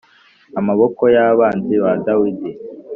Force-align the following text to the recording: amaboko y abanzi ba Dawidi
amaboko 0.59 1.01
y 1.15 1.17
abanzi 1.29 1.73
ba 1.83 1.91
Dawidi 2.05 2.51